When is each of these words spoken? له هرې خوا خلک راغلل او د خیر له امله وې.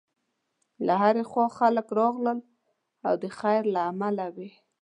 له 0.85 0.93
هرې 1.01 1.23
خوا 1.29 1.47
خلک 1.57 1.87
راغلل 1.99 2.39
او 3.07 3.13
د 3.23 3.25
خیر 3.39 3.61
له 3.73 3.81
امله 3.91 4.25
وې. 4.35 4.49